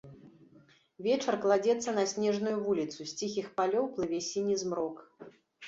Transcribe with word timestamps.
Вечар 1.07 1.37
кладзецца 1.43 1.89
на 1.99 2.07
снежную 2.15 2.55
вуліцу, 2.65 2.99
з 3.05 3.11
ціхіх 3.19 3.47
палёў 3.61 3.85
плыве 3.95 4.25
сіні 4.33 4.59
змрок. 4.67 5.09